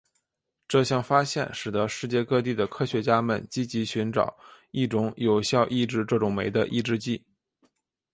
[0.67, 4.35] 这项发现使得世界各地的科学家们积极寻找
[4.71, 7.23] 一种有效抑制这种酶的抑制剂。